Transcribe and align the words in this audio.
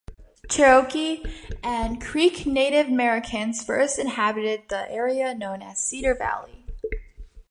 Cherokee 0.49 1.23
and 1.61 2.01
Creek 2.01 2.47
Native 2.47 2.87
Americans 2.87 3.63
first 3.63 3.99
inhabited 3.99 4.63
the 4.67 4.89
area 4.91 5.35
known 5.35 5.61
as 5.61 5.77
Cedar 5.79 6.15
Valley. 6.15 6.65